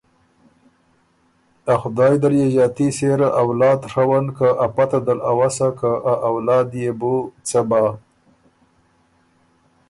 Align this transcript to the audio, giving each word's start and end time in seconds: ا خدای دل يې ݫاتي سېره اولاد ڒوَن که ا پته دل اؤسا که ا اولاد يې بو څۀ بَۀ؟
ا 1.71 1.73
خدای 1.81 2.13
دل 2.21 2.33
يې 2.39 2.47
ݫاتي 2.53 2.87
سېره 2.97 3.27
اولاد 3.41 3.79
ڒوَن 3.91 4.25
که 4.37 4.47
ا 4.65 4.67
پته 4.75 4.99
دل 5.07 5.19
اؤسا 5.31 5.69
که 5.79 5.91
ا 6.11 6.13
اولاد 6.29 6.67
يې 6.81 6.91
بو 6.99 7.13
څۀ 7.47 7.59
بَۀ؟ 7.69 7.83